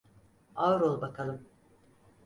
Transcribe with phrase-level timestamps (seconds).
[0.55, 1.45] Ağır ol bakalım.